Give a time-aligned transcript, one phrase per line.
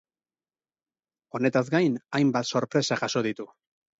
[1.39, 3.49] Honetaz gain, hainbat sorpresa jaso ditu.